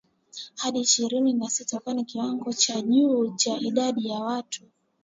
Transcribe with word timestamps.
hadi 0.55 0.79
ishirini 0.79 1.33
na 1.33 1.49
sita 1.49 1.79
kwani 1.79 2.03
kiwango 2.05 2.53
cha 2.53 2.81
juu 2.81 3.33
cha 3.35 3.57
idadi 3.59 4.07
ya 4.09 4.19
watu 4.19 4.63